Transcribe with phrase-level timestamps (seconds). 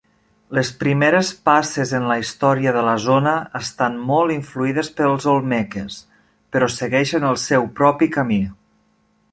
[0.57, 6.01] Les primeres passes en la història de la zona estan molt influïdes pels olmeques,
[6.57, 8.43] però segueixen el seu propi camí.